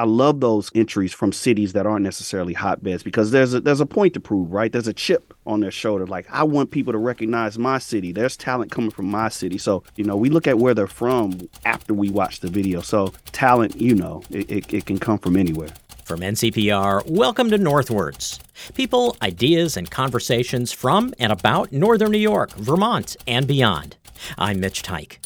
I 0.00 0.04
love 0.04 0.40
those 0.40 0.70
entries 0.74 1.12
from 1.12 1.30
cities 1.30 1.74
that 1.74 1.84
aren't 1.84 2.04
necessarily 2.04 2.54
hotbeds 2.54 3.02
because 3.02 3.32
there's 3.32 3.52
a 3.52 3.60
there's 3.60 3.82
a 3.82 3.86
point 3.86 4.14
to 4.14 4.20
prove, 4.20 4.50
right? 4.50 4.72
There's 4.72 4.88
a 4.88 4.94
chip 4.94 5.34
on 5.44 5.60
their 5.60 5.70
shoulder. 5.70 6.06
Like 6.06 6.26
I 6.30 6.42
want 6.42 6.70
people 6.70 6.94
to 6.94 6.98
recognize 6.98 7.58
my 7.58 7.76
city. 7.76 8.10
There's 8.10 8.34
talent 8.34 8.70
coming 8.70 8.90
from 8.90 9.10
my 9.10 9.28
city. 9.28 9.58
So, 9.58 9.84
you 9.96 10.04
know, 10.04 10.16
we 10.16 10.30
look 10.30 10.46
at 10.46 10.58
where 10.58 10.72
they're 10.72 10.86
from 10.86 11.50
after 11.66 11.92
we 11.92 12.08
watch 12.08 12.40
the 12.40 12.48
video. 12.48 12.80
So 12.80 13.12
talent, 13.32 13.78
you 13.78 13.94
know, 13.94 14.22
it, 14.30 14.50
it, 14.50 14.72
it 14.72 14.86
can 14.86 14.96
come 14.96 15.18
from 15.18 15.36
anywhere. 15.36 15.68
From 16.06 16.20
NCPR, 16.20 17.06
welcome 17.06 17.50
to 17.50 17.58
Northwards. 17.58 18.40
People, 18.72 19.18
ideas, 19.20 19.76
and 19.76 19.90
conversations 19.90 20.72
from 20.72 21.12
and 21.18 21.30
about 21.30 21.72
Northern 21.72 22.12
New 22.12 22.18
York, 22.18 22.52
Vermont, 22.54 23.18
and 23.26 23.46
beyond. 23.46 23.98
I'm 24.38 24.60
Mitch 24.60 24.82
Teich. 24.82 25.18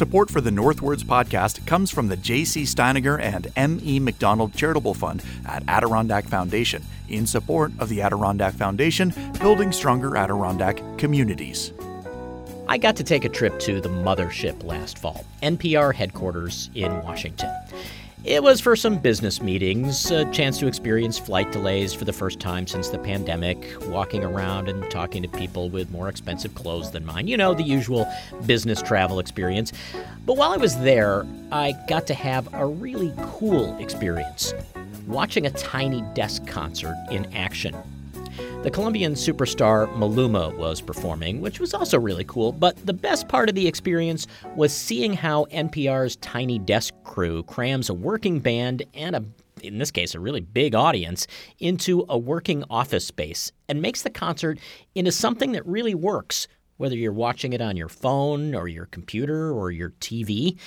Support 0.00 0.30
for 0.30 0.40
the 0.40 0.50
Northwards 0.50 1.04
podcast 1.04 1.66
comes 1.66 1.90
from 1.90 2.08
the 2.08 2.16
J.C. 2.16 2.62
Steiniger 2.62 3.20
and 3.20 3.52
M.E. 3.54 4.00
McDonald 4.00 4.54
Charitable 4.54 4.94
Fund 4.94 5.22
at 5.44 5.62
Adirondack 5.68 6.24
Foundation 6.24 6.82
in 7.10 7.26
support 7.26 7.70
of 7.78 7.90
the 7.90 8.00
Adirondack 8.00 8.54
Foundation, 8.54 9.12
building 9.40 9.72
stronger 9.72 10.16
Adirondack 10.16 10.80
communities. 10.96 11.74
I 12.66 12.78
got 12.78 12.96
to 12.96 13.04
take 13.04 13.26
a 13.26 13.28
trip 13.28 13.58
to 13.58 13.82
the 13.82 13.90
mothership 13.90 14.64
last 14.64 14.96
fall, 14.96 15.26
NPR 15.42 15.94
headquarters 15.94 16.70
in 16.74 16.90
Washington. 17.02 17.50
It 18.22 18.42
was 18.42 18.60
for 18.60 18.76
some 18.76 18.98
business 18.98 19.40
meetings, 19.40 20.10
a 20.10 20.30
chance 20.30 20.58
to 20.58 20.66
experience 20.66 21.18
flight 21.18 21.50
delays 21.52 21.94
for 21.94 22.04
the 22.04 22.12
first 22.12 22.38
time 22.38 22.66
since 22.66 22.90
the 22.90 22.98
pandemic, 22.98 23.66
walking 23.88 24.22
around 24.22 24.68
and 24.68 24.88
talking 24.90 25.22
to 25.22 25.28
people 25.28 25.70
with 25.70 25.90
more 25.90 26.10
expensive 26.10 26.54
clothes 26.54 26.90
than 26.90 27.06
mine. 27.06 27.28
You 27.28 27.38
know, 27.38 27.54
the 27.54 27.62
usual 27.62 28.06
business 28.44 28.82
travel 28.82 29.20
experience. 29.20 29.72
But 30.26 30.36
while 30.36 30.52
I 30.52 30.58
was 30.58 30.78
there, 30.80 31.26
I 31.50 31.72
got 31.88 32.06
to 32.08 32.14
have 32.14 32.52
a 32.52 32.66
really 32.66 33.10
cool 33.22 33.74
experience 33.78 34.52
watching 35.06 35.46
a 35.46 35.50
tiny 35.50 36.02
desk 36.12 36.46
concert 36.46 36.96
in 37.10 37.24
action. 37.34 37.74
The 38.62 38.70
Colombian 38.70 39.14
superstar 39.14 39.88
Maluma 39.96 40.54
was 40.54 40.82
performing, 40.82 41.40
which 41.40 41.58
was 41.60 41.72
also 41.72 41.98
really 41.98 42.24
cool, 42.24 42.52
but 42.52 42.76
the 42.84 42.92
best 42.92 43.26
part 43.26 43.48
of 43.48 43.54
the 43.54 43.66
experience 43.66 44.26
was 44.54 44.70
seeing 44.70 45.14
how 45.14 45.46
NPR's 45.46 46.16
Tiny 46.16 46.58
Desk 46.58 46.92
crew 47.02 47.42
crams 47.44 47.88
a 47.88 47.94
working 47.94 48.38
band 48.38 48.82
and 48.92 49.16
a 49.16 49.24
in 49.62 49.78
this 49.78 49.90
case, 49.90 50.14
a 50.14 50.20
really 50.20 50.40
big 50.40 50.74
audience, 50.74 51.26
into 51.58 52.04
a 52.10 52.18
working 52.18 52.62
office 52.68 53.06
space 53.06 53.50
and 53.68 53.80
makes 53.80 54.02
the 54.02 54.10
concert 54.10 54.58
into 54.94 55.10
something 55.10 55.52
that 55.52 55.66
really 55.66 55.94
works, 55.94 56.46
whether 56.76 56.94
you're 56.94 57.12
watching 57.12 57.54
it 57.54 57.62
on 57.62 57.78
your 57.78 57.88
phone 57.88 58.54
or 58.54 58.68
your 58.68 58.86
computer 58.86 59.52
or 59.52 59.70
your 59.70 59.90
TV. 60.00 60.58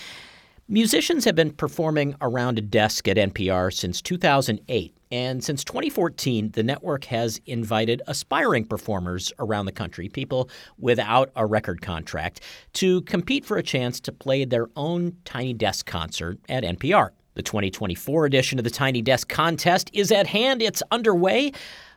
Musicians 0.67 1.25
have 1.25 1.36
been 1.36 1.52
performing 1.52 2.16
around 2.21 2.58
a 2.58 2.61
desk 2.61 3.08
at 3.08 3.17
NPR 3.17 3.71
since 3.71 4.02
2008. 4.02 4.95
And 5.14 5.44
since 5.44 5.64
2014, 5.64 6.53
the 6.53 6.64
network 6.64 7.06
has 7.06 7.39
invited 7.45 8.02
aspiring 8.08 8.66
performers 8.66 9.31
around 9.38 9.67
the 9.67 9.72
country, 9.72 10.09
people 10.09 10.50
without 10.80 11.30
a 11.36 11.45
record 11.45 11.83
contract, 11.83 12.42
to 12.73 13.03
compete 13.03 13.45
for 13.45 13.58
a 13.58 13.61
chance 13.61 14.00
to 14.00 14.11
play 14.11 14.44
their 14.44 14.70
own 14.75 15.16
Tiny 15.23 15.53
Desk 15.53 15.86
concert 15.86 16.39
at 16.50 16.64
NPR. 16.64 17.11
The 17.36 17.44
2024 17.44 18.25
edition 18.25 18.58
of 18.58 18.64
the 18.64 18.72
Tiny 18.72 19.03
Desk 19.03 19.30
contest 19.30 19.92
is 19.94 20.11
at 20.11 20.25
hand. 20.25 20.64
It's 20.64 20.81
underway. 20.89 21.52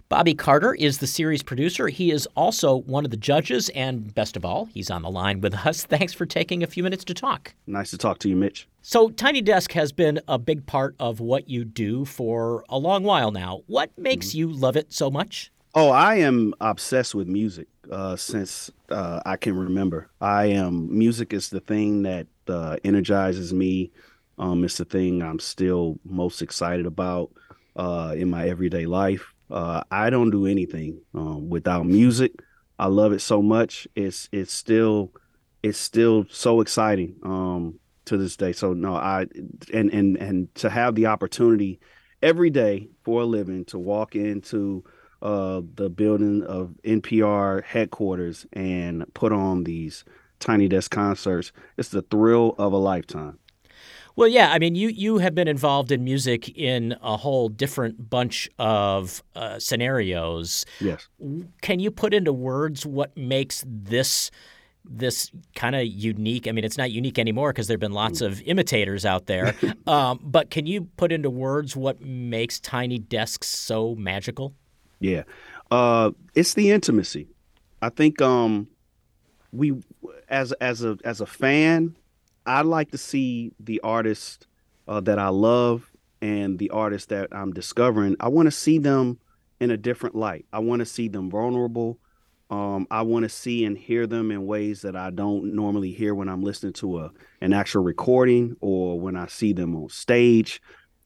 Bobby 0.08 0.34
Carter 0.34 0.72
is 0.72 0.98
the 0.98 1.06
series 1.06 1.42
producer. 1.42 1.88
He 1.88 2.12
is 2.12 2.28
also 2.36 2.76
one 2.82 3.04
of 3.04 3.10
the 3.10 3.16
judges, 3.16 3.70
and 3.70 4.14
best 4.14 4.36
of 4.36 4.44
all, 4.44 4.66
he's 4.66 4.88
on 4.88 5.02
the 5.02 5.10
line 5.10 5.40
with 5.40 5.54
us. 5.66 5.82
Thanks 5.86 6.12
for 6.12 6.24
taking 6.24 6.62
a 6.62 6.68
few 6.68 6.84
minutes 6.84 7.02
to 7.06 7.14
talk. 7.14 7.54
Nice 7.66 7.90
to 7.90 7.98
talk 7.98 8.18
to 8.20 8.28
you, 8.28 8.36
Mitch. 8.36 8.68
So, 8.82 9.10
Tiny 9.10 9.42
Desk 9.42 9.72
has 9.72 9.90
been 9.90 10.20
a 10.28 10.38
big 10.38 10.64
part 10.64 10.94
of 11.00 11.18
what 11.18 11.50
you 11.50 11.64
do 11.64 12.04
for 12.04 12.64
a 12.68 12.78
long 12.78 13.02
while 13.02 13.32
now. 13.32 13.62
What 13.66 13.90
makes 13.98 14.28
mm-hmm. 14.28 14.38
you 14.38 14.52
love 14.52 14.76
it 14.76 14.92
so 14.92 15.10
much? 15.10 15.50
Oh, 15.74 15.90
I 15.90 16.16
am 16.16 16.54
obsessed 16.60 17.14
with 17.16 17.26
music 17.26 17.66
uh, 17.90 18.14
since 18.14 18.70
uh, 18.90 19.20
I 19.26 19.36
can 19.36 19.56
remember. 19.56 20.08
I 20.20 20.46
am 20.46 20.96
music 20.96 21.32
is 21.32 21.48
the 21.48 21.60
thing 21.60 22.02
that 22.02 22.28
uh, 22.46 22.76
energizes 22.84 23.52
me. 23.52 23.90
Um, 24.38 24.62
it's 24.62 24.76
the 24.76 24.84
thing 24.84 25.20
I'm 25.20 25.40
still 25.40 25.98
most 26.04 26.42
excited 26.42 26.86
about 26.86 27.32
uh, 27.74 28.14
in 28.16 28.30
my 28.30 28.48
everyday 28.48 28.86
life. 28.86 29.32
Uh, 29.50 29.82
I 29.90 30.10
don't 30.10 30.30
do 30.30 30.46
anything 30.46 31.00
um, 31.14 31.48
without 31.48 31.86
music. 31.86 32.32
I 32.78 32.86
love 32.86 33.12
it 33.12 33.20
so 33.20 33.42
much. 33.42 33.86
It's 33.94 34.28
it's 34.32 34.52
still 34.52 35.12
it's 35.62 35.78
still 35.78 36.26
so 36.28 36.60
exciting 36.60 37.16
um, 37.22 37.78
to 38.06 38.16
this 38.16 38.36
day. 38.36 38.52
So 38.52 38.72
no, 38.72 38.94
I 38.94 39.26
and 39.72 39.90
and 39.90 40.16
and 40.16 40.54
to 40.56 40.70
have 40.70 40.94
the 40.94 41.06
opportunity 41.06 41.80
every 42.22 42.50
day 42.50 42.88
for 43.04 43.22
a 43.22 43.24
living 43.24 43.64
to 43.66 43.78
walk 43.78 44.16
into 44.16 44.84
uh, 45.22 45.62
the 45.74 45.88
building 45.88 46.42
of 46.42 46.74
NPR 46.84 47.64
headquarters 47.64 48.46
and 48.52 49.04
put 49.14 49.32
on 49.32 49.64
these 49.64 50.04
tiny 50.40 50.68
desk 50.68 50.90
concerts, 50.90 51.52
it's 51.76 51.88
the 51.88 52.02
thrill 52.02 52.54
of 52.58 52.72
a 52.72 52.76
lifetime. 52.76 53.38
Well, 54.16 54.28
yeah, 54.28 54.50
I 54.50 54.58
mean, 54.58 54.74
you 54.74 54.88
you 54.88 55.18
have 55.18 55.34
been 55.34 55.46
involved 55.46 55.92
in 55.92 56.02
music 56.02 56.48
in 56.56 56.96
a 57.02 57.18
whole 57.18 57.50
different 57.50 58.08
bunch 58.08 58.48
of 58.58 59.22
uh, 59.34 59.58
scenarios. 59.58 60.64
Yes. 60.80 61.06
Can 61.60 61.80
you 61.80 61.90
put 61.90 62.14
into 62.14 62.32
words 62.32 62.86
what 62.86 63.14
makes 63.14 63.62
this 63.66 64.30
this 64.86 65.30
kind 65.54 65.76
of 65.76 65.86
unique? 65.86 66.48
I 66.48 66.52
mean, 66.52 66.64
it's 66.64 66.78
not 66.78 66.90
unique 66.90 67.18
anymore 67.18 67.52
because 67.52 67.66
there've 67.66 67.78
been 67.78 67.92
lots 67.92 68.22
of 68.22 68.40
imitators 68.42 69.04
out 69.04 69.26
there. 69.26 69.54
um, 69.86 70.18
but 70.22 70.50
can 70.50 70.64
you 70.64 70.88
put 70.96 71.12
into 71.12 71.28
words 71.28 71.76
what 71.76 72.00
makes 72.00 72.58
Tiny 72.58 72.98
Desks 72.98 73.48
so 73.48 73.94
magical? 73.96 74.54
Yeah, 74.98 75.24
uh, 75.70 76.12
it's 76.34 76.54
the 76.54 76.70
intimacy. 76.70 77.28
I 77.82 77.90
think 77.90 78.22
um, 78.22 78.68
we, 79.52 79.74
as 80.30 80.52
as 80.52 80.82
a 80.82 80.96
as 81.04 81.20
a 81.20 81.26
fan 81.26 81.96
I 82.46 82.62
like 82.62 82.92
to 82.92 82.98
see 82.98 83.52
the 83.58 83.80
artists 83.82 84.46
uh, 84.88 85.00
that 85.00 85.18
I 85.18 85.28
love 85.28 85.90
and 86.22 86.58
the 86.58 86.70
artists 86.70 87.08
that 87.08 87.28
I'm 87.32 87.52
discovering. 87.52 88.16
I 88.20 88.28
want 88.28 88.46
to 88.46 88.52
see 88.52 88.78
them 88.78 89.18
in 89.60 89.70
a 89.70 89.76
different 89.76 90.14
light. 90.14 90.46
I 90.52 90.60
want 90.60 90.80
to 90.80 90.86
see 90.86 91.08
them 91.08 91.30
vulnerable. 91.30 91.98
Um, 92.48 92.86
I 92.90 93.02
want 93.02 93.24
to 93.24 93.28
see 93.28 93.64
and 93.64 93.76
hear 93.76 94.06
them 94.06 94.30
in 94.30 94.46
ways 94.46 94.82
that 94.82 94.94
I 94.94 95.10
don't 95.10 95.54
normally 95.54 95.92
hear 95.92 96.14
when 96.14 96.28
I'm 96.28 96.42
listening 96.42 96.74
to 96.74 97.00
a 97.00 97.10
an 97.40 97.52
actual 97.52 97.82
recording 97.82 98.56
or 98.60 99.00
when 99.00 99.16
I 99.16 99.26
see 99.26 99.52
them 99.52 99.74
on 99.74 99.88
stage. 99.88 100.60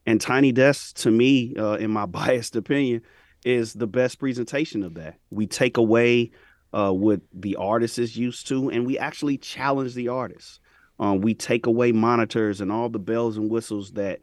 And 0.05 0.21
Tiny 0.21 0.51
Desk, 0.51 0.95
to 0.97 1.11
me, 1.11 1.55
uh, 1.55 1.73
in 1.73 1.91
my 1.91 2.05
biased 2.07 2.55
opinion, 2.55 3.01
is 3.43 3.73
the 3.73 3.87
best 3.87 4.19
presentation 4.19 4.83
of 4.83 4.93
that. 4.95 5.15
We 5.31 5.47
take 5.47 5.77
away 5.77 6.31
uh, 6.73 6.91
what 6.91 7.21
the 7.33 7.55
artist 7.55 7.99
is 7.99 8.15
used 8.15 8.47
to, 8.47 8.69
and 8.69 8.85
we 8.85 8.97
actually 8.97 9.37
challenge 9.37 9.93
the 9.93 10.09
artist. 10.09 10.59
Um, 11.01 11.19
we 11.19 11.33
take 11.33 11.65
away 11.65 11.91
monitors 11.91 12.61
and 12.61 12.71
all 12.71 12.87
the 12.87 12.99
bells 12.99 13.35
and 13.35 13.49
whistles 13.49 13.93
that 13.93 14.19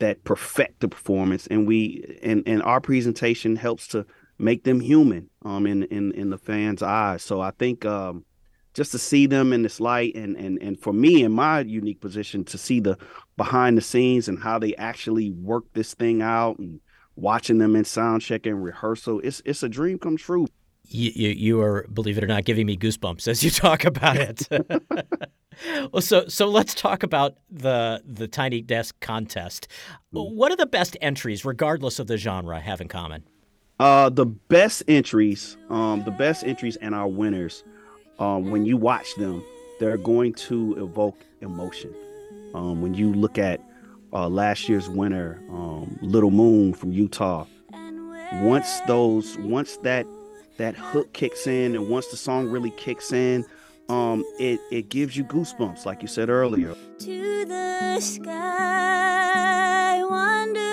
that 0.00 0.24
perfect 0.24 0.80
the 0.80 0.88
performance, 0.88 1.46
and 1.46 1.66
we 1.66 2.18
and 2.22 2.42
and 2.46 2.62
our 2.64 2.80
presentation 2.80 3.56
helps 3.56 3.86
to 3.88 4.04
make 4.36 4.64
them 4.64 4.80
human 4.80 5.30
um 5.44 5.66
in 5.66 5.84
in 5.84 6.12
in 6.12 6.30
the 6.30 6.36
fans' 6.36 6.82
eyes. 6.82 7.22
So 7.22 7.40
I 7.40 7.52
think 7.52 7.86
um 7.86 8.24
just 8.74 8.90
to 8.92 8.98
see 8.98 9.26
them 9.26 9.52
in 9.52 9.62
this 9.62 9.78
light 9.78 10.16
and 10.16 10.36
and 10.36 10.60
and 10.60 10.78
for 10.78 10.92
me 10.92 11.22
in 11.22 11.30
my 11.30 11.60
unique 11.60 12.00
position 12.00 12.44
to 12.46 12.58
see 12.58 12.80
the 12.80 12.98
behind 13.36 13.78
the 13.78 13.82
scenes 13.82 14.28
and 14.28 14.40
how 14.40 14.58
they 14.58 14.74
actually 14.74 15.30
work 15.30 15.64
this 15.74 15.94
thing 15.94 16.22
out 16.22 16.58
and 16.58 16.80
watching 17.14 17.58
them 17.58 17.76
in 17.76 17.84
sound 17.84 18.20
check 18.20 18.44
and 18.46 18.62
rehearsal 18.62 19.20
it's 19.22 19.40
it's 19.44 19.62
a 19.62 19.68
dream 19.68 19.98
come 19.98 20.16
true. 20.16 20.48
You, 20.88 21.10
you, 21.14 21.28
you 21.30 21.60
are 21.62 21.86
believe 21.92 22.18
it 22.18 22.22
or 22.22 22.28
not 22.28 22.44
giving 22.44 22.66
me 22.66 22.76
goosebumps 22.76 23.26
as 23.28 23.42
you 23.42 23.50
talk 23.50 23.84
about 23.84 24.16
it 24.16 24.46
well, 25.92 26.02
so 26.02 26.26
so 26.28 26.48
let's 26.48 26.74
talk 26.74 27.02
about 27.02 27.36
the 27.50 28.02
the 28.04 28.28
Tiny 28.28 28.62
Desk 28.62 28.98
contest. 29.00 29.68
What 30.10 30.52
are 30.52 30.56
the 30.56 30.66
best 30.66 30.96
entries, 31.00 31.44
regardless 31.44 31.98
of 31.98 32.06
the 32.06 32.16
genre, 32.16 32.60
have 32.60 32.80
in 32.80 32.88
common? 32.88 33.24
Uh, 33.78 34.08
the 34.08 34.26
best 34.26 34.82
entries, 34.88 35.56
um, 35.68 36.02
the 36.04 36.10
best 36.10 36.44
entries 36.44 36.76
and 36.76 36.94
our 36.94 37.08
winners, 37.08 37.62
um, 38.18 38.50
when 38.50 38.64
you 38.64 38.76
watch 38.76 39.14
them, 39.16 39.44
they're 39.78 39.98
going 39.98 40.32
to 40.32 40.74
evoke 40.82 41.18
emotion. 41.42 41.94
Um, 42.54 42.80
when 42.80 42.94
you 42.94 43.12
look 43.12 43.36
at 43.36 43.60
uh, 44.14 44.28
last 44.28 44.68
year's 44.68 44.88
winner, 44.88 45.42
um, 45.50 45.98
Little 46.00 46.30
Moon 46.30 46.72
from 46.72 46.92
Utah, 46.92 47.44
once 48.34 48.80
those, 48.86 49.36
once 49.38 49.76
that 49.78 50.06
that 50.56 50.74
hook 50.74 51.12
kicks 51.12 51.46
in, 51.46 51.74
and 51.74 51.88
once 51.90 52.06
the 52.06 52.16
song 52.16 52.48
really 52.48 52.70
kicks 52.70 53.12
in, 53.12 53.44
um, 53.88 54.24
it 54.38 54.60
it 54.70 54.88
gives 54.88 55.16
you 55.16 55.24
goosebumps, 55.24 55.84
like 55.86 56.02
you 56.02 56.08
said 56.08 56.28
earlier. 56.28 56.74
To 57.00 57.44
the 57.44 58.00
sky, 58.00 58.32
wonder, 60.04 60.65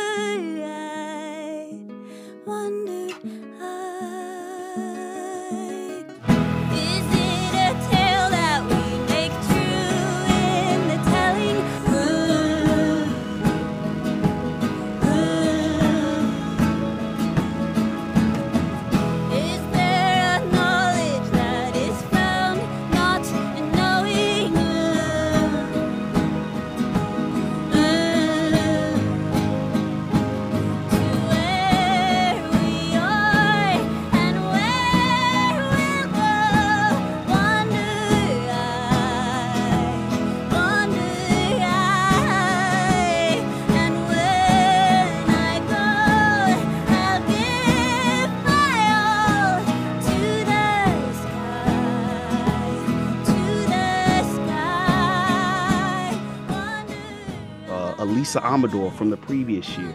Alisa 58.24 58.42
Amador 58.44 58.90
from 58.92 59.10
the 59.10 59.18
previous 59.18 59.78
year. 59.78 59.94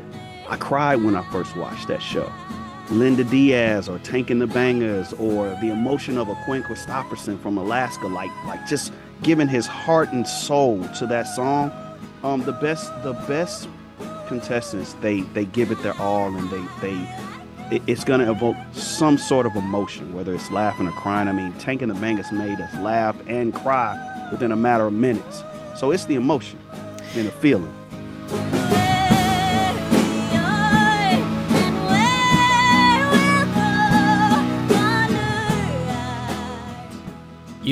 I 0.48 0.56
cried 0.56 1.02
when 1.02 1.16
I 1.16 1.22
first 1.30 1.56
watched 1.56 1.88
that 1.88 2.02
show. 2.02 2.30
Linda 2.90 3.24
Diaz 3.24 3.88
or 3.88 3.98
Tank 4.00 4.28
and 4.30 4.40
the 4.40 4.46
Bangas 4.46 5.18
or 5.18 5.48
the 5.60 5.70
emotion 5.70 6.18
of 6.18 6.28
a 6.28 6.34
Quinn 6.44 6.62
Christopherson 6.62 7.38
from 7.38 7.56
Alaska, 7.56 8.06
like 8.06 8.30
like 8.46 8.66
just 8.66 8.92
giving 9.22 9.48
his 9.48 9.66
heart 9.66 10.10
and 10.12 10.26
soul 10.26 10.86
to 10.98 11.06
that 11.06 11.24
song. 11.24 11.72
Um, 12.22 12.42
the 12.42 12.52
best 12.52 12.90
the 13.02 13.14
best 13.26 13.68
contestants 14.26 14.92
they 14.94 15.22
they 15.22 15.46
give 15.46 15.70
it 15.70 15.82
their 15.82 15.98
all 15.98 16.34
and 16.34 16.50
they 16.50 16.64
they 16.80 17.80
it's 17.86 18.04
going 18.04 18.20
to 18.20 18.30
evoke 18.30 18.56
some 18.72 19.18
sort 19.18 19.44
of 19.44 19.54
emotion, 19.54 20.14
whether 20.14 20.34
it's 20.34 20.50
laughing 20.50 20.86
or 20.86 20.92
crying. 20.92 21.28
I 21.28 21.32
mean, 21.32 21.52
Tank 21.54 21.82
and 21.82 21.90
the 21.90 21.94
Bangas 21.96 22.32
made 22.32 22.58
us 22.60 22.74
laugh 22.76 23.14
and 23.26 23.54
cry 23.54 24.28
within 24.30 24.52
a 24.52 24.56
matter 24.56 24.86
of 24.86 24.94
minutes. 24.94 25.42
So 25.76 25.90
it's 25.90 26.06
the 26.06 26.14
emotion 26.14 26.58
and 27.14 27.26
the 27.26 27.32
feeling. 27.32 27.77
You, 28.30 28.77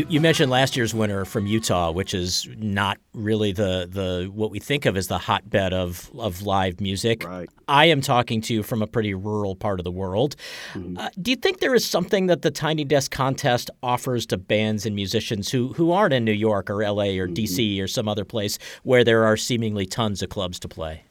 you 0.09 0.21
mentioned 0.21 0.51
last 0.51 0.77
year's 0.77 0.93
winner 0.95 1.25
from 1.25 1.47
Utah, 1.47 1.91
which 1.91 2.13
is 2.13 2.49
not 2.57 2.99
really 3.15 3.53
the, 3.53 3.89
the 3.91 4.31
what 4.33 4.51
we 4.51 4.59
think 4.59 4.85
of 4.85 4.97
as 4.97 5.09
the 5.09 5.19
hotbed 5.19 5.73
of, 5.73 6.11
of 6.19 6.43
live 6.43 6.81
music. 6.81 7.25
Right. 7.25 7.49
I 7.69 7.87
am 7.87 8.01
talking 8.01 8.41
to 8.43 8.55
you 8.55 8.63
from 8.63 8.83
a 8.83 8.87
pretty 8.87 9.15
rural 9.15 9.55
part 9.57 9.81
of 9.81 9.85
the 9.85 9.91
world. 9.91 10.37
Mm-hmm. 10.75 10.99
Uh, 10.99 11.09
do 11.21 11.31
you 11.31 11.37
think 11.37 11.61
there 11.61 11.75
is 11.75 11.85
something 11.85 12.27
that 12.27 12.43
the 12.43 12.51
Tiny 12.51 12.85
Desk 12.85 13.11
contest 13.11 13.71
offers 13.83 14.27
to 14.27 14.37
bands 14.37 14.87
and 14.87 14.95
musicians 14.95 15.51
who, 15.51 15.73
who 15.73 15.93
aren't 15.93 16.15
in 16.15 16.25
New 16.25 16.33
York 16.33 16.71
or 16.71 16.83
LA 16.83 17.05
or 17.05 17.27
mm-hmm. 17.27 17.35
DC 17.35 17.83
or 17.83 17.89
some 17.89 18.09
other 18.09 18.25
place 18.25 18.59
where 18.83 19.05
there 19.05 19.25
are 19.25 19.37
seemingly 19.37 19.87
tons 19.87 20.23
of 20.23 20.29
clubs 20.29 20.59
to 20.61 20.69
play? 20.69 21.05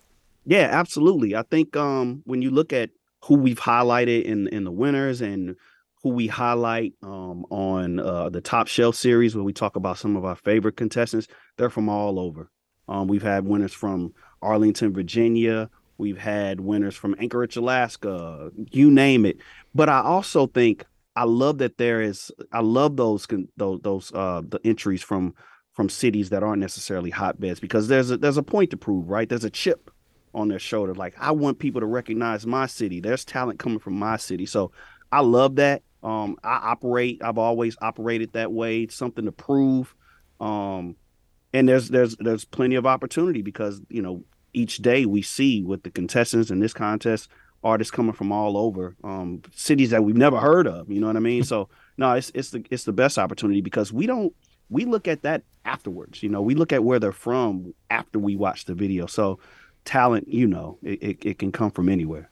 Yeah, 0.46 0.70
absolutely. 0.72 1.36
I 1.36 1.44
think 1.44 1.76
um, 1.76 2.22
when 2.26 2.42
you 2.42 2.52
look 2.52 2.72
at 2.72 2.92
who 3.26 3.36
we've 3.36 3.60
highlighted 3.60 4.24
in 4.24 4.48
in 4.50 4.64
the 4.64 4.72
winners 4.72 5.22
and 5.22 5.56
who 6.06 6.12
we 6.12 6.28
highlight 6.28 6.94
um, 7.02 7.48
on 7.50 8.00
uh, 8.00 8.30
the 8.30 8.40
Top 8.40 8.68
Shelf 8.68 8.96
series, 8.96 9.34
where 9.34 9.44
we 9.44 9.52
talk 9.52 9.76
about 9.76 9.98
some 9.98 10.16
of 10.16 10.24
our 10.24 10.36
favorite 10.36 10.78
contestants. 10.78 11.28
They're 11.58 11.72
from 11.72 11.90
all 11.90 12.20
over. 12.20 12.52
Um, 12.88 13.08
we've 13.08 13.24
had 13.24 13.48
winners 13.48 13.74
from 13.74 14.14
Arlington, 14.40 14.94
Virginia. 14.94 15.68
We've 15.98 16.20
had 16.20 16.60
winners 16.60 16.94
from 16.94 17.16
Anchorage, 17.18 17.58
Alaska. 17.58 18.52
You 18.70 18.92
name 18.92 19.26
it. 19.26 19.38
But 19.74 19.90
I 19.90 20.02
also 20.02 20.46
think 20.46 20.86
I 21.16 21.24
love 21.24 21.58
that 21.58 21.80
there 21.80 22.04
is. 22.04 22.32
I 22.52 22.60
love 22.62 22.98
those 22.98 23.26
those 23.58 23.80
those 23.82 24.12
uh, 24.14 24.44
the 24.48 24.60
entries 24.64 25.02
from 25.02 25.34
from 25.74 25.90
cities 25.90 26.30
that 26.30 26.44
aren't 26.44 26.62
necessarily 26.62 27.10
hotbeds 27.10 27.60
because 27.60 27.88
there's 27.88 28.12
a 28.12 28.18
there's 28.18 28.38
a 28.38 28.44
point 28.44 28.70
to 28.70 28.78
prove, 28.78 29.10
right? 29.10 29.28
There's 29.28 29.44
a 29.44 29.50
chip 29.50 29.90
on 30.36 30.50
their 30.50 30.60
shoulder. 30.60 30.94
Like 30.94 31.16
I 31.18 31.32
want 31.32 31.58
people 31.58 31.82
to 31.82 31.88
recognize 31.88 32.46
my 32.46 32.68
city. 32.68 33.00
There's 33.00 33.26
talent 33.26 33.58
coming 33.58 33.80
from 33.80 33.98
my 33.98 34.18
city. 34.18 34.46
So 34.46 34.72
I 35.12 35.22
love 35.22 35.56
that. 35.56 35.82
Um, 36.06 36.38
I 36.44 36.56
operate. 36.56 37.22
I've 37.24 37.40
always 37.40 37.76
operated 37.82 38.34
that 38.34 38.52
way. 38.52 38.82
It's 38.82 38.96
something 38.96 39.26
to 39.26 39.32
prove. 39.32 39.96
Um, 40.40 40.96
and 41.52 41.68
there's 41.68 41.90
there's 41.90 42.16
there's 42.18 42.46
plenty 42.46 42.76
of 42.76 42.86
opportunity 42.86 43.42
because 43.42 43.82
you 43.90 44.02
know 44.02 44.24
each 44.54 44.78
day 44.78 45.06
we 45.06 45.22
see 45.22 45.64
with 45.64 45.84
the 45.84 45.90
contestants 45.90 46.52
in 46.52 46.60
this 46.60 46.74
contest 46.74 47.30
artists 47.64 47.92
coming 47.92 48.14
from 48.14 48.32
all 48.32 48.56
over 48.56 48.96
um, 49.04 49.42
cities 49.54 49.90
that 49.90 50.04
we've 50.04 50.16
never 50.16 50.38
heard 50.38 50.68
of. 50.68 50.90
You 50.90 51.02
know 51.02 51.08
what 51.08 51.18
I 51.18 51.22
mean? 51.22 51.44
so 51.52 51.70
no, 51.98 52.14
it's 52.14 52.32
it's 52.36 52.52
the 52.52 52.64
it's 52.70 52.84
the 52.84 52.94
best 52.94 53.18
opportunity 53.18 53.62
because 53.62 53.92
we 53.92 54.06
don't 54.06 54.34
we 54.70 54.86
look 54.86 55.08
at 55.08 55.24
that 55.24 55.44
afterwards. 55.66 56.22
You 56.22 56.30
know, 56.30 56.42
we 56.42 56.54
look 56.54 56.72
at 56.72 56.84
where 56.84 57.00
they're 57.00 57.12
from 57.12 57.74
after 57.90 58.20
we 58.20 58.36
watch 58.36 58.66
the 58.66 58.76
video. 58.76 59.08
So 59.08 59.40
talent, 59.86 60.28
you 60.28 60.48
know, 60.48 60.78
it, 60.84 61.02
it, 61.02 61.26
it 61.26 61.40
can 61.40 61.52
come 61.52 61.72
from 61.72 61.90
anywhere. 61.90 62.30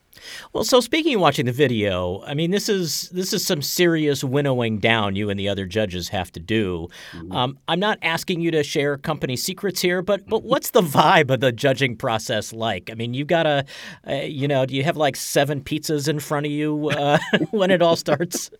Well, 0.52 0.64
so 0.64 0.80
speaking 0.80 1.16
of 1.16 1.20
watching 1.20 1.46
the 1.46 1.52
video, 1.52 2.22
I 2.26 2.34
mean, 2.34 2.50
this 2.50 2.68
is 2.68 3.08
this 3.10 3.32
is 3.32 3.44
some 3.44 3.62
serious 3.62 4.22
winnowing 4.22 4.78
down 4.78 5.16
you 5.16 5.30
and 5.30 5.38
the 5.38 5.48
other 5.48 5.66
judges 5.66 6.08
have 6.08 6.30
to 6.32 6.40
do. 6.40 6.88
Mm-hmm. 7.12 7.32
Um, 7.32 7.58
I'm 7.68 7.80
not 7.80 7.98
asking 8.02 8.40
you 8.40 8.50
to 8.52 8.62
share 8.62 8.96
company 8.96 9.36
secrets 9.36 9.80
here, 9.80 10.02
but 10.02 10.26
but 10.28 10.42
what's 10.42 10.70
the 10.70 10.82
vibe 10.82 11.30
of 11.30 11.40
the 11.40 11.52
judging 11.52 11.96
process 11.96 12.52
like? 12.52 12.90
I 12.90 12.94
mean, 12.94 13.14
you've 13.14 13.28
gotta, 13.28 13.64
uh, 14.08 14.14
you 14.14 14.48
know, 14.48 14.66
do 14.66 14.74
you 14.74 14.84
have 14.84 14.96
like 14.96 15.16
seven 15.16 15.60
pizzas 15.60 16.08
in 16.08 16.20
front 16.20 16.46
of 16.46 16.52
you 16.52 16.90
uh, 16.90 17.18
when 17.50 17.70
it 17.70 17.82
all 17.82 17.96
starts? 17.96 18.50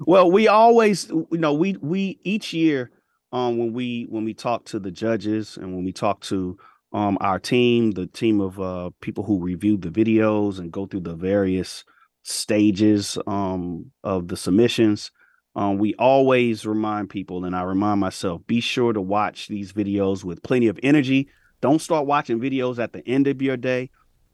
Well, 0.00 0.30
we 0.30 0.46
always, 0.48 1.08
you 1.08 1.28
know, 1.32 1.54
we 1.54 1.76
we 1.80 2.18
each 2.22 2.52
year 2.52 2.90
um, 3.32 3.58
when 3.58 3.72
we 3.72 4.06
when 4.08 4.24
we 4.24 4.34
talk 4.34 4.64
to 4.66 4.78
the 4.78 4.90
judges 4.90 5.56
and 5.56 5.74
when 5.74 5.84
we 5.84 5.92
talk 5.92 6.20
to 6.22 6.58
um, 6.92 7.18
our 7.20 7.38
team, 7.38 7.92
the 7.92 8.06
team 8.06 8.40
of 8.40 8.60
uh, 8.60 8.90
people 9.00 9.24
who 9.24 9.40
review 9.40 9.76
the 9.76 9.90
videos 9.90 10.58
and 10.58 10.72
go 10.72 10.86
through 10.86 11.00
the 11.00 11.14
various 11.14 11.84
stages 12.22 13.18
um, 13.26 13.90
of 14.02 14.28
the 14.28 14.36
submissions. 14.36 15.10
Um, 15.54 15.78
we 15.78 15.94
always 15.94 16.66
remind 16.66 17.08
people, 17.08 17.44
and 17.44 17.56
I 17.56 17.62
remind 17.62 18.00
myself, 18.00 18.46
be 18.46 18.60
sure 18.60 18.92
to 18.92 19.00
watch 19.00 19.48
these 19.48 19.72
videos 19.72 20.22
with 20.22 20.42
plenty 20.42 20.68
of 20.68 20.78
energy. 20.82 21.28
Don't 21.60 21.80
start 21.80 22.06
watching 22.06 22.38
videos 22.40 22.78
at 22.78 22.92
the 22.92 23.06
end 23.08 23.26
of 23.26 23.40
your 23.40 23.56
day. 23.56 23.90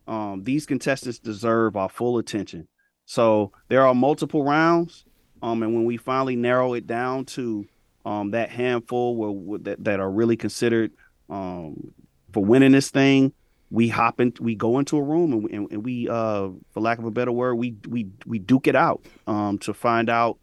Um, 0.09 0.43
these 0.43 0.67
contestants 0.67 1.21
deserve 1.21 1.77
our 1.77 1.89
full 1.89 2.19
attention. 2.19 2.67
So 3.05 3.53
there 3.69 3.87
are 3.87 3.95
multiple 3.95 4.45
rounds, 4.45 5.05
um, 5.43 5.63
and 5.63 5.75
when 5.75 5.85
we 5.85 5.97
finally 5.97 6.35
narrow 6.35 6.75
it 6.75 6.87
down 6.87 7.25
to 7.27 7.67
um, 8.05 8.33
that 8.33 8.51
handful 8.51 9.17
where, 9.17 9.59
that, 9.61 9.85
that 9.85 10.01
are 10.01 10.11
really 10.11 10.37
considered 10.37 10.93
um, 11.31 11.93
for 12.33 12.45
winning 12.45 12.73
this 12.73 12.91
thing, 12.91 13.33
we 13.71 13.89
hop 13.89 14.21
in, 14.21 14.35
we 14.41 14.55
go 14.55 14.79
into 14.79 14.97
a 14.97 15.03
room 15.03 15.33
and, 15.33 15.51
and, 15.51 15.73
and, 15.73 15.85
we, 15.85 16.09
uh, 16.09 16.49
for 16.73 16.81
lack 16.81 16.99
of 16.99 17.05
a 17.05 17.11
better 17.11 17.33
word, 17.33 17.55
we 17.55 17.75
we 17.89 18.09
we 18.27 18.39
duke 18.39 18.67
it 18.67 18.77
out 18.77 19.03
um, 19.27 19.59
to 19.59 19.73
find 19.73 20.11
out 20.11 20.39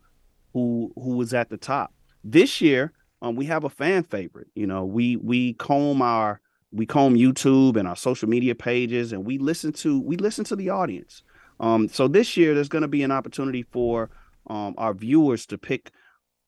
who 0.53 0.91
who 0.95 1.15
was 1.15 1.33
at 1.33 1.49
the 1.49 1.57
top. 1.57 1.93
This 2.23 2.59
year, 2.59 2.91
um, 3.21 3.35
we 3.35 3.45
have 3.45 3.63
a 3.63 3.69
fan 3.69 4.03
favorite. 4.03 4.47
You 4.55 4.67
know, 4.67 4.83
we 4.83 5.15
we 5.17 5.53
comb 5.53 6.01
our 6.01 6.41
we 6.71 6.85
comb 6.85 7.15
YouTube 7.15 7.77
and 7.77 7.87
our 7.87 7.95
social 7.95 8.27
media 8.27 8.55
pages, 8.55 9.13
and 9.13 9.25
we 9.25 9.37
listen 9.37 9.73
to 9.73 10.01
we 10.01 10.17
listen 10.17 10.43
to 10.45 10.55
the 10.55 10.69
audience. 10.69 11.23
Um, 11.59 11.87
so 11.89 12.07
this 12.07 12.37
year, 12.37 12.55
there's 12.55 12.69
going 12.69 12.83
to 12.83 12.87
be 12.87 13.03
an 13.03 13.11
opportunity 13.11 13.63
for 13.63 14.09
um, 14.47 14.73
our 14.77 14.93
viewers 14.93 15.45
to 15.47 15.57
pick 15.57 15.91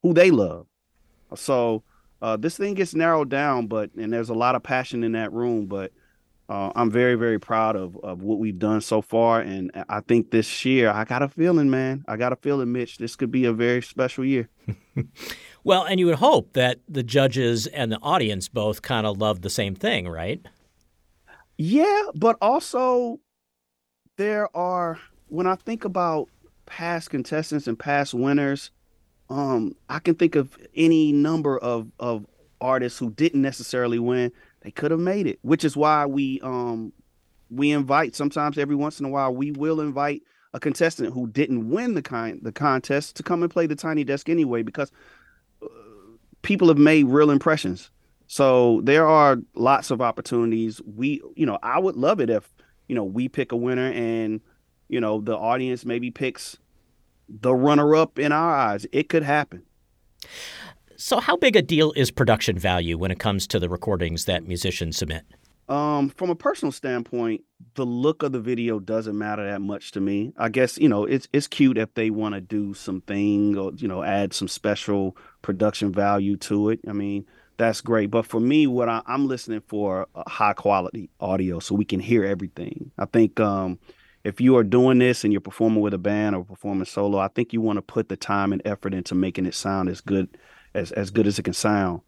who 0.02 0.14
they 0.14 0.32
love. 0.32 0.68
So 1.36 1.84
uh, 2.22 2.38
this 2.38 2.58
thing 2.58 2.76
gets 2.76 2.94
narrowed 2.94 3.30
down, 3.30 3.68
but 3.68 3.92
and 3.96 4.14
there's 4.14 4.30
a 4.30 4.36
lot 4.36 4.56
of 4.56 4.64
passion 4.64 5.04
in 5.04 5.14
that 5.14 5.34
room. 5.34 5.66
But 5.66 5.92
uh, 6.50 6.72
I'm 6.76 6.92
very, 6.92 7.16
very 7.16 7.40
proud 7.40 7.76
of 7.76 7.98
of 7.98 8.22
what 8.22 8.40
we've 8.40 8.60
done 8.60 8.82
so 8.82 9.02
far, 9.02 9.42
and 9.42 9.72
I 9.90 10.02
think 10.02 10.32
this 10.32 10.64
year 10.66 10.92
I 10.92 11.04
got 11.06 11.24
a 11.24 11.30
feeling, 11.30 11.70
man. 11.70 12.06
I 12.08 12.18
got 12.18 12.34
a 12.34 12.36
feeling, 12.36 12.72
Mitch. 12.72 12.98
This 12.98 13.16
could 13.16 13.32
be 13.32 13.46
a 13.46 13.54
very 13.54 13.82
special 13.82 14.24
year. 14.24 14.50
well, 15.64 15.84
and 15.84 16.00
you 16.00 16.06
would 16.06 16.16
hope 16.16 16.54
that 16.54 16.80
the 16.88 17.04
judges 17.04 17.68
and 17.68 17.92
the 17.92 18.00
audience 18.00 18.48
both 18.48 18.82
kind 18.82 19.08
of 19.08 19.18
love 19.18 19.42
the 19.42 19.50
same 19.50 19.76
thing, 19.76 20.08
right? 20.08 20.46
Yeah, 21.58 22.04
but 22.16 22.38
also 22.42 23.20
there 24.18 24.56
are 24.56 25.00
when 25.28 25.48
I 25.48 25.56
think 25.56 25.86
about 25.86 26.28
past 26.66 27.10
contestants 27.10 27.68
and 27.68 27.78
past 27.78 28.14
winners 28.14 28.72
um, 29.32 29.76
I 29.88 30.00
can 30.00 30.16
think 30.16 30.36
of 30.36 30.58
any 30.76 31.14
number 31.14 31.58
of 31.58 31.90
of 32.00 32.26
artists 32.60 33.00
who 33.00 33.12
didn't 33.12 33.42
necessarily 33.42 33.98
win. 33.98 34.32
They 34.62 34.72
could 34.72 34.92
have 34.92 35.00
made 35.00 35.26
it, 35.26 35.40
which 35.42 35.64
is 35.64 35.78
why 35.78 36.06
we 36.06 36.42
um 36.42 36.92
we 37.50 37.72
invite 37.72 38.16
sometimes 38.16 38.58
every 38.58 38.76
once 38.76 39.00
in 39.00 39.06
a 39.06 39.10
while 39.10 39.34
we 39.34 39.52
will 39.52 39.80
invite 39.80 40.22
a 40.54 40.60
contestant 40.60 41.14
who 41.14 41.28
didn't 41.28 41.70
win 41.70 41.94
the 41.94 42.02
kind 42.02 42.40
the 42.44 42.52
contest 42.52 43.16
to 43.16 43.24
come 43.24 43.42
and 43.42 43.52
play 43.52 43.66
the 43.66 43.76
tiny 43.76 44.04
desk 44.04 44.28
anyway 44.28 44.64
because 44.64 44.92
uh, 45.64 45.68
people 46.42 46.68
have 46.68 46.78
made 46.78 47.06
real 47.08 47.32
impressions. 47.32 47.90
So 48.28 48.82
there 48.84 49.08
are 49.08 49.38
lots 49.56 49.92
of 49.92 50.02
opportunities. 50.02 50.82
We, 50.86 51.22
you 51.36 51.46
know, 51.46 51.60
I 51.64 51.80
would 51.80 51.98
love 51.98 52.22
it 52.22 52.30
if, 52.30 52.50
you 52.88 52.96
know, 52.96 53.04
we 53.04 53.28
pick 53.28 53.52
a 53.52 53.58
winner 53.58 53.92
and, 53.92 54.40
you 54.88 55.02
know, 55.02 55.20
the 55.20 55.38
audience 55.38 55.84
maybe 55.84 56.12
picks 56.12 56.58
the 57.40 57.54
runner 57.54 57.96
up 57.96 58.20
in 58.20 58.32
our 58.32 58.56
eyes. 58.56 58.86
It 58.92 59.10
could 59.10 59.24
happen. 59.24 59.64
So, 60.98 61.20
how 61.20 61.36
big 61.36 61.56
a 61.56 61.62
deal 61.62 61.94
is 61.96 62.12
production 62.12 62.60
value 62.60 62.98
when 62.98 63.12
it 63.12 63.20
comes 63.20 63.48
to 63.48 63.60
the 63.60 63.70
recordings 63.70 64.26
that 64.26 64.48
musicians 64.48 64.98
submit? 64.98 65.24
Um, 65.68 66.10
from 66.10 66.30
a 66.30 66.36
personal 66.36 66.72
standpoint, 66.72 67.44
the 67.76 67.86
look 67.86 68.24
of 68.24 68.34
the 68.34 68.40
video 68.40 68.80
doesn't 68.80 69.18
matter 69.18 69.44
that 69.50 69.62
much 69.62 69.92
to 69.92 70.02
me. 70.02 70.34
I 70.38 70.50
guess 70.50 70.78
you 70.78 70.90
know 70.90 71.06
it's 71.06 71.28
it's 71.32 71.48
cute 71.48 71.78
if 71.78 71.94
they 71.94 72.10
want 72.10 72.36
to 72.36 72.42
do 72.42 72.74
something 72.74 73.58
or 73.58 73.72
you 73.78 73.88
know 73.88 74.04
add 74.04 74.34
some 74.34 74.48
special 74.48 75.16
production 75.42 75.92
value 75.92 76.36
to 76.38 76.70
it. 76.70 76.82
I 76.88 76.92
mean 76.94 77.26
that's 77.58 77.80
great. 77.80 78.12
But 78.12 78.26
for 78.26 78.40
me, 78.40 78.68
what 78.68 78.90
I, 78.90 79.02
am 79.08 79.28
listening 79.28 79.62
for 79.68 80.08
high 80.28 80.54
quality 80.54 81.10
audio 81.20 81.60
so 81.60 81.76
we 81.76 81.86
can 81.86 82.00
hear 82.00 82.26
everything. 82.26 82.92
I 82.98 83.06
think 83.06 83.40
um, 83.40 83.80
if 84.24 84.40
you 84.40 84.56
are 84.58 84.64
doing 84.64 85.00
this 85.00 85.24
and 85.24 85.34
you're 85.34 85.42
performing 85.42 85.82
with 85.82 85.94
a 85.94 85.98
band 85.98 86.36
or 86.36 86.44
performing 86.44 86.86
solo, 86.86 87.18
I 87.20 87.28
think 87.28 87.54
you 87.54 87.62
want 87.62 87.78
to 87.78 87.82
put 87.82 88.10
the 88.10 88.16
time 88.16 88.54
and 88.54 88.62
effort 88.66 88.94
into 88.94 89.16
making 89.16 89.46
it 89.46 89.56
sound 89.56 89.90
as 89.90 90.02
good 90.02 90.38
as 90.74 90.92
as 90.92 91.10
good 91.10 91.28
as 91.28 91.40
it 91.40 91.44
can 91.44 91.54
sound. 91.54 92.02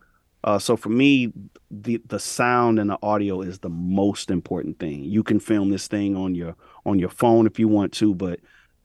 Uh, 0.44 0.60
so 0.60 0.76
for 0.76 0.90
me, 0.90 1.32
the 1.72 2.02
the 2.08 2.20
sound 2.20 2.80
and 2.80 2.90
the 2.90 3.00
audio 3.02 3.42
is 3.42 3.60
the 3.60 3.70
most 3.70 4.30
important 4.30 4.80
thing. 4.80 5.04
You 5.04 5.24
can 5.24 5.40
film 5.40 5.70
this 5.70 5.88
thing 5.88 6.16
on 6.16 6.36
your 6.36 6.56
on 6.86 7.00
your 7.00 7.10
phone 7.10 7.48
if 7.48 7.60
you 7.60 7.68
want 7.68 7.94
to, 7.94 8.14
but 8.14 8.40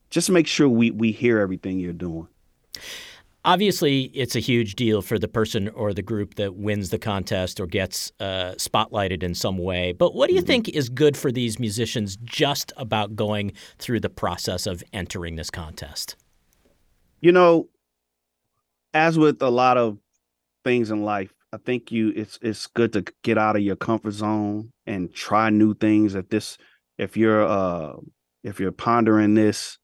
just 0.09 0.29
make 0.29 0.47
sure 0.47 0.67
we 0.69 0.91
we 0.91 1.11
hear 1.11 1.39
everything 1.39 1.79
you're 1.79 1.93
doing. 1.93 2.27
Obviously, 3.45 4.03
it's 4.13 4.35
a 4.35 4.39
huge 4.39 4.75
deal 4.75 5.01
for 5.01 5.17
the 5.17 5.27
person 5.27 5.69
or 5.69 5.93
the 5.93 6.01
group 6.01 6.35
that 6.35 6.55
wins 6.55 6.89
the 6.89 6.99
contest 6.99 7.59
or 7.59 7.67
gets 7.67 8.11
uh, 8.19 8.53
spotlighted 8.57 9.23
in 9.23 9.33
some 9.33 9.57
way. 9.57 9.93
But 9.93 10.13
what 10.13 10.27
do 10.27 10.33
you 10.33 10.41
mm-hmm. 10.41 10.47
think 10.47 10.69
is 10.69 10.89
good 10.89 11.15
for 11.15 11.31
these 11.31 11.57
musicians 11.57 12.17
just 12.17 12.73
about 12.75 13.15
going 13.15 13.53
through 13.77 14.01
the 14.01 14.09
process 14.09 14.67
of 14.67 14.83
entering 14.91 15.37
this 15.37 15.49
contest? 15.49 16.17
You 17.21 17.31
know, 17.31 17.69
as 18.93 19.17
with 19.17 19.41
a 19.41 19.49
lot 19.49 19.77
of 19.77 19.99
things 20.65 20.91
in 20.91 21.03
life, 21.03 21.33
I 21.53 21.57
think 21.57 21.91
you 21.91 22.11
it's 22.15 22.37
it's 22.41 22.67
good 22.67 22.93
to 22.93 23.05
get 23.23 23.37
out 23.37 23.55
of 23.55 23.61
your 23.61 23.75
comfort 23.75 24.11
zone 24.11 24.71
and 24.85 25.13
try 25.13 25.49
new 25.49 25.73
things. 25.73 26.13
If 26.13 26.29
this, 26.29 26.57
if 26.97 27.17
you're 27.17 27.45
uh, 27.45 27.93
if 28.43 28.59
you're 28.59 28.71
pondering 28.71 29.33
this, 29.33 29.79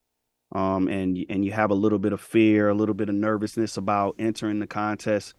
um, 0.56 0.88
and 0.88 1.24
and 1.30 1.44
you 1.44 1.52
have 1.52 1.70
a 1.70 1.76
little 1.76 2.00
bit 2.00 2.14
of 2.14 2.22
fear, 2.22 2.70
a 2.70 2.74
little 2.74 2.96
bit 2.96 3.10
of 3.10 3.16
nervousness 3.16 3.76
about 3.76 4.16
entering 4.18 4.60
the 4.60 4.68
contest, 4.68 5.34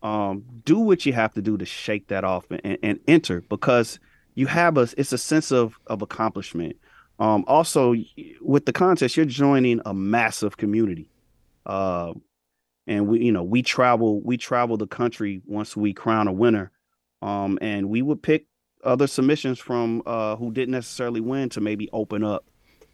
um, 0.00 0.44
do 0.64 0.78
what 0.78 1.04
you 1.04 1.12
have 1.12 1.34
to 1.34 1.42
do 1.42 1.58
to 1.58 1.66
shake 1.66 2.06
that 2.06 2.22
off 2.22 2.46
and, 2.50 2.78
and 2.80 3.00
enter 3.08 3.40
because 3.40 3.98
you 4.36 4.46
have 4.46 4.78
a 4.78 4.88
it's 4.96 5.12
a 5.12 5.18
sense 5.18 5.50
of 5.50 5.74
of 5.88 6.02
accomplishment. 6.02 6.76
Um, 7.18 7.44
also, 7.48 7.96
with 8.40 8.64
the 8.64 8.72
contest, 8.72 9.16
you're 9.16 9.26
joining 9.26 9.80
a 9.84 9.92
massive 9.92 10.56
community. 10.56 11.08
Uh, 11.66 12.14
and 12.86 13.08
we 13.08 13.24
you 13.24 13.32
know 13.32 13.42
we 13.42 13.62
travel 13.62 14.20
we 14.20 14.36
travel 14.36 14.76
the 14.76 14.86
country 14.86 15.42
once 15.46 15.76
we 15.76 15.92
crown 15.92 16.28
a 16.28 16.32
winner 16.32 16.70
um, 17.22 17.58
and 17.60 17.90
we 17.90 18.02
would 18.02 18.22
pick 18.22 18.46
other 18.84 19.08
submissions 19.08 19.58
from 19.58 20.00
uh, 20.06 20.36
who 20.36 20.52
didn't 20.52 20.72
necessarily 20.72 21.20
win 21.20 21.48
to 21.50 21.60
maybe 21.60 21.88
open 21.92 22.22
up 22.22 22.44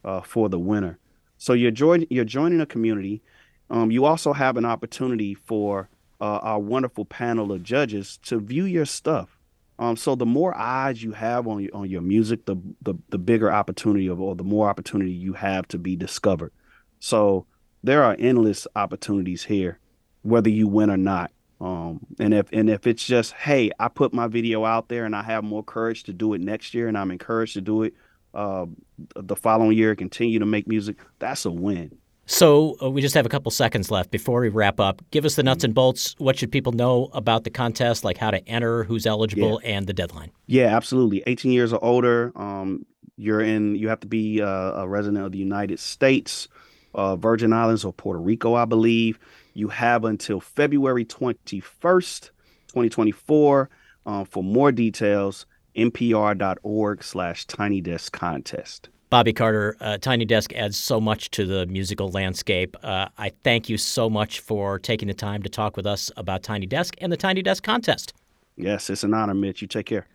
uh, 0.04 0.22
for 0.22 0.48
the 0.48 0.58
winner 0.58 0.98
so 1.38 1.52
you're 1.52 1.70
joining 1.70 2.06
you're 2.10 2.24
joining 2.24 2.60
a 2.60 2.66
community. 2.66 3.22
Um, 3.68 3.90
you 3.90 4.04
also 4.04 4.32
have 4.32 4.56
an 4.56 4.64
opportunity 4.64 5.34
for 5.34 5.88
uh, 6.20 6.38
our 6.38 6.58
wonderful 6.58 7.04
panel 7.04 7.52
of 7.52 7.62
judges 7.62 8.18
to 8.24 8.40
view 8.40 8.64
your 8.64 8.86
stuff. 8.86 9.38
Um, 9.78 9.96
so 9.96 10.14
the 10.14 10.24
more 10.24 10.56
eyes 10.56 11.02
you 11.02 11.12
have 11.12 11.46
on 11.46 11.62
your, 11.62 11.74
on 11.74 11.90
your 11.90 12.00
music 12.00 12.46
the, 12.46 12.56
the 12.82 12.94
the 13.10 13.18
bigger 13.18 13.52
opportunity 13.52 14.06
of 14.06 14.20
or 14.20 14.34
the 14.34 14.44
more 14.44 14.68
opportunity 14.68 15.12
you 15.12 15.34
have 15.34 15.68
to 15.68 15.78
be 15.78 15.96
discovered. 15.96 16.52
So 17.00 17.46
there 17.82 18.02
are 18.02 18.16
endless 18.18 18.66
opportunities 18.74 19.44
here 19.44 19.78
whether 20.26 20.50
you 20.50 20.66
win 20.66 20.90
or 20.90 20.96
not. 20.96 21.30
Um, 21.60 22.04
and 22.18 22.34
if 22.34 22.52
and 22.52 22.68
if 22.68 22.86
it's 22.86 23.04
just 23.04 23.32
hey, 23.32 23.70
I 23.78 23.88
put 23.88 24.12
my 24.12 24.26
video 24.26 24.64
out 24.64 24.88
there 24.88 25.04
and 25.06 25.16
I 25.16 25.22
have 25.22 25.44
more 25.44 25.62
courage 25.62 26.02
to 26.04 26.12
do 26.12 26.34
it 26.34 26.40
next 26.40 26.74
year, 26.74 26.88
and 26.88 26.98
I'm 26.98 27.10
encouraged 27.10 27.54
to 27.54 27.60
do 27.62 27.82
it 27.84 27.94
uh, 28.34 28.66
the 29.14 29.36
following 29.36 29.76
year, 29.76 29.94
continue 29.94 30.38
to 30.38 30.46
make 30.46 30.66
music, 30.66 30.96
that's 31.18 31.44
a 31.44 31.50
win. 31.50 31.98
So 32.26 32.76
uh, 32.82 32.90
we 32.90 33.00
just 33.00 33.14
have 33.14 33.24
a 33.24 33.28
couple 33.28 33.52
seconds 33.52 33.90
left 33.90 34.10
before 34.10 34.40
we 34.40 34.48
wrap 34.48 34.80
up. 34.80 35.00
Give 35.12 35.24
us 35.24 35.36
the 35.36 35.44
nuts 35.44 35.62
and 35.62 35.72
bolts. 35.72 36.16
What 36.18 36.36
should 36.36 36.50
people 36.50 36.72
know 36.72 37.08
about 37.12 37.44
the 37.44 37.50
contest, 37.50 38.04
like 38.04 38.16
how 38.16 38.32
to 38.32 38.46
enter, 38.48 38.82
who's 38.82 39.06
eligible, 39.06 39.60
yeah. 39.62 39.76
and 39.76 39.86
the 39.86 39.92
deadline? 39.92 40.32
Yeah, 40.46 40.76
absolutely. 40.76 41.22
18 41.26 41.52
years 41.52 41.72
or 41.72 41.82
older. 41.84 42.32
Um, 42.34 42.84
you're 43.16 43.40
in. 43.40 43.76
You 43.76 43.88
have 43.88 44.00
to 44.00 44.08
be 44.08 44.42
uh, 44.42 44.46
a 44.46 44.88
resident 44.88 45.24
of 45.24 45.32
the 45.32 45.38
United 45.38 45.78
States, 45.78 46.48
uh, 46.94 47.14
Virgin 47.14 47.52
Islands, 47.52 47.84
or 47.84 47.92
Puerto 47.92 48.20
Rico, 48.20 48.54
I 48.54 48.64
believe. 48.64 49.20
You 49.54 49.68
have 49.68 50.04
until 50.04 50.40
February 50.40 51.04
21st, 51.04 52.30
2024. 52.68 53.70
Um, 54.04 54.24
for 54.24 54.42
more 54.44 54.70
details, 54.70 55.46
npr.org 55.76 57.04
slash 57.04 57.44
tiny 57.46 57.80
desk 57.80 58.12
contest. 58.12 58.88
Bobby 59.08 59.32
Carter, 59.32 59.76
uh, 59.80 59.98
Tiny 59.98 60.24
Desk 60.24 60.52
adds 60.54 60.76
so 60.76 61.00
much 61.00 61.30
to 61.30 61.46
the 61.46 61.64
musical 61.66 62.10
landscape. 62.10 62.76
Uh, 62.82 63.06
I 63.16 63.30
thank 63.44 63.68
you 63.68 63.78
so 63.78 64.10
much 64.10 64.40
for 64.40 64.80
taking 64.80 65.06
the 65.06 65.14
time 65.14 65.44
to 65.44 65.48
talk 65.48 65.76
with 65.76 65.86
us 65.86 66.10
about 66.16 66.42
Tiny 66.42 66.66
Desk 66.66 66.96
and 66.98 67.12
the 67.12 67.16
Tiny 67.16 67.40
Desk 67.40 67.62
contest. 67.62 68.14
Yes, 68.56 68.90
it's 68.90 69.04
an 69.04 69.14
honor, 69.14 69.34
Mitch. 69.34 69.62
You 69.62 69.68
take 69.68 69.86
care. 69.86 70.06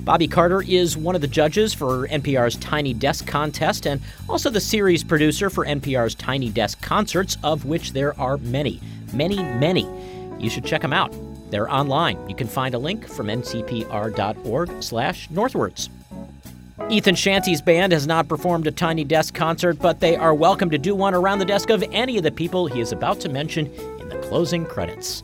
Bobby 0.00 0.28
Carter 0.28 0.62
is 0.62 0.98
one 0.98 1.14
of 1.14 1.22
the 1.22 1.26
judges 1.26 1.72
for 1.72 2.06
NPR's 2.08 2.56
Tiny 2.56 2.92
Desk 2.92 3.26
contest 3.26 3.86
and 3.86 4.02
also 4.28 4.50
the 4.50 4.60
series 4.60 5.02
producer 5.02 5.48
for 5.48 5.64
NPR's 5.64 6.14
Tiny 6.14 6.50
Desk 6.50 6.82
concerts, 6.82 7.38
of 7.42 7.64
which 7.64 7.94
there 7.94 8.18
are 8.20 8.36
many, 8.36 8.82
many, 9.14 9.38
many. 9.38 9.88
You 10.38 10.50
should 10.50 10.66
check 10.66 10.82
them 10.82 10.92
out. 10.92 11.14
They're 11.50 11.70
online. 11.70 12.18
You 12.28 12.34
can 12.34 12.48
find 12.48 12.74
a 12.74 12.78
link 12.78 13.06
from 13.06 13.28
ncpr.org/northwards. 13.28 15.90
Ethan 16.90 17.14
Shanty's 17.14 17.62
band 17.62 17.92
has 17.92 18.06
not 18.06 18.28
performed 18.28 18.66
a 18.66 18.72
Tiny 18.72 19.04
Desk 19.04 19.32
concert, 19.32 19.78
but 19.78 20.00
they 20.00 20.16
are 20.16 20.34
welcome 20.34 20.70
to 20.70 20.78
do 20.78 20.94
one 20.94 21.14
around 21.14 21.38
the 21.38 21.44
desk 21.44 21.70
of 21.70 21.84
any 21.92 22.16
of 22.16 22.24
the 22.24 22.32
people 22.32 22.66
he 22.66 22.80
is 22.80 22.92
about 22.92 23.20
to 23.20 23.28
mention 23.28 23.66
in 24.00 24.08
the 24.08 24.18
closing 24.18 24.66
credits. 24.66 25.22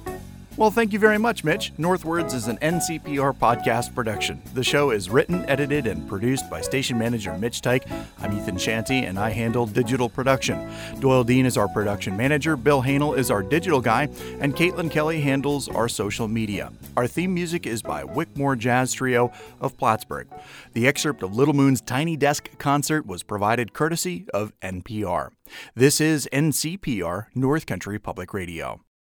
Well, 0.57 0.71
thank 0.71 0.93
you 0.93 0.99
very 0.99 1.17
much, 1.17 1.43
Mitch. 1.45 1.73
Northwards 1.79 2.35
is 2.35 2.49
an 2.49 2.59
NCPR 2.59 3.35
podcast 3.39 3.95
production. 3.95 4.43
The 4.53 4.65
show 4.65 4.91
is 4.91 5.09
written, 5.09 5.49
edited, 5.49 5.87
and 5.87 6.07
produced 6.07 6.51
by 6.51 6.61
station 6.61 6.99
manager 6.99 7.33
Mitch 7.39 7.63
Teich. 7.63 7.91
I'm 8.21 8.37
Ethan 8.37 8.59
Shanty, 8.59 8.99
and 9.05 9.19
I 9.19 9.31
handle 9.31 9.65
digital 9.65 10.09
production. 10.09 10.71
Doyle 10.99 11.25
Dean 11.25 11.47
is 11.47 11.57
our 11.57 11.69
production 11.69 12.17
manager, 12.17 12.57
Bill 12.57 12.83
Hanel 12.83 13.17
is 13.17 13.31
our 13.31 13.43
digital 13.43 13.81
guy, 13.81 14.09
and 14.41 14.55
Caitlin 14.55 14.91
Kelly 14.91 15.21
handles 15.21 15.69
our 15.69 15.89
social 15.89 16.27
media. 16.29 16.73
Our 16.97 17.07
theme 17.07 17.33
music 17.33 17.67
is 17.67 17.81
by 17.81 18.03
Wickmore 18.03 18.59
Jazz 18.59 18.93
Trio 18.93 19.33
of 19.61 19.79
Plattsburgh. 19.79 20.29
The 20.75 20.87
excerpt 20.87 21.23
of 21.23 21.35
Little 21.35 21.55
Moon's 21.55 21.81
Tiny 21.81 22.17
Desk 22.17 22.51
concert 22.59 23.07
was 23.07 23.23
provided 23.23 23.73
courtesy 23.73 24.27
of 24.35 24.53
NPR. 24.61 25.31
This 25.77 26.01
is 26.01 26.29
NCPR, 26.33 27.27
North 27.35 27.67
Country 27.67 27.99
Public 27.99 28.35
Radio. 28.35 28.81